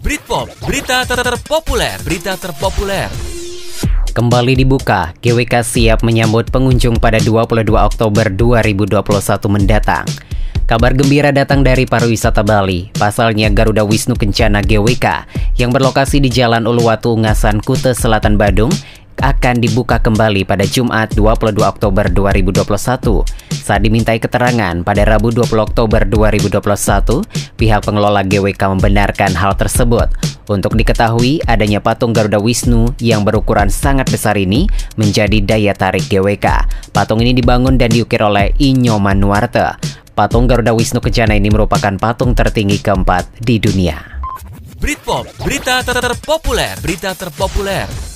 [0.00, 3.10] Britpop, berita ter terpopuler, berita terpopuler.
[4.10, 9.02] Kembali dibuka, GWK siap menyambut pengunjung pada 22 Oktober 2021
[9.50, 10.06] mendatang.
[10.70, 12.94] Kabar gembira datang dari pariwisata Bali.
[12.94, 15.26] Pasalnya Garuda Wisnu Kencana GWK
[15.58, 18.70] yang berlokasi di Jalan Uluwatu Ngasan, Kute Selatan Badung
[19.20, 23.24] akan dibuka kembali pada Jumat 22 Oktober 2021.
[23.52, 27.22] Saat dimintai keterangan pada Rabu 20 Oktober 2021,
[27.60, 30.08] pihak pengelola GWK membenarkan hal tersebut.
[30.50, 34.66] Untuk diketahui, adanya patung Garuda Wisnu yang berukuran sangat besar ini
[34.98, 36.66] menjadi daya tarik GWK.
[36.90, 39.78] Patung ini dibangun dan diukir oleh Inyo Manuarte.
[40.16, 44.00] Patung Garuda Wisnu Kencana ini merupakan patung tertinggi keempat di dunia.
[44.80, 48.09] Britpop, berita ter terpopuler, berita terpopuler.